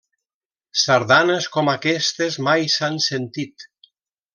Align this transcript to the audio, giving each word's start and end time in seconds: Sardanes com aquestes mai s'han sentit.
Sardanes 0.83 1.49
com 1.57 1.71
aquestes 1.75 2.41
mai 2.51 2.69
s'han 2.79 3.01
sentit. 3.13 3.73